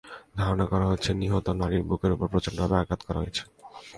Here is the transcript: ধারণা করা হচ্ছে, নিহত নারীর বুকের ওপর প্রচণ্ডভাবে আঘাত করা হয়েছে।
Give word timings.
ধারণা 0.37 0.65
করা 0.65 0.85
হচ্ছে, 0.85 1.09
নিহত 1.13 1.47
নারীর 1.59 1.83
বুকের 1.83 2.11
ওপর 2.11 2.27
প্রচণ্ডভাবে 2.27 2.75
আঘাত 2.77 3.01
করা 3.07 3.19
হয়েছে। 3.21 3.43